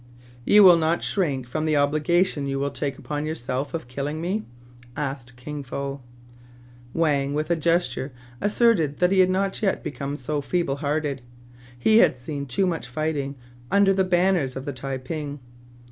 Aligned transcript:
You 0.45 0.63
will 0.63 0.77
not 0.77 1.03
shrink 1.03 1.45
from 1.47 1.65
the 1.65 1.75
obligation 1.77 2.47
you 2.47 2.57
will 2.57 2.71
take 2.71 2.97
upon 2.97 3.27
yourself 3.27 3.75
of 3.75 3.87
killing 3.87 4.19
me.*^*' 4.19 4.43
asked 4.97 5.37
Kin 5.37 5.61
Fo. 5.61 6.01
Wang, 6.91 7.35
with 7.35 7.51
a 7.51 7.55
gesture, 7.55 8.11
asserted 8.41 8.97
that 8.97 9.11
he 9.11 9.19
had 9.19 9.29
not 9.29 9.61
yet 9.61 9.83
become 9.83 10.17
so 10.17 10.41
feeble 10.41 10.77
hearted: 10.77 11.21
he 11.77 11.99
had 11.99 12.17
seen 12.17 12.47
too 12.47 12.65
much 12.65 12.87
when 12.87 12.93
fighting 12.93 13.35
under 13.69 13.93
the 13.93 14.03
banners 14.03 14.55
of 14.55 14.65
the 14.65 14.73
Tai 14.73 14.97
ping. 14.97 15.39